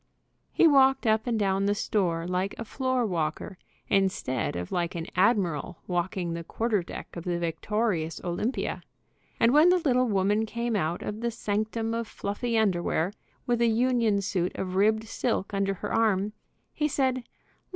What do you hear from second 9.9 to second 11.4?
woman came out of the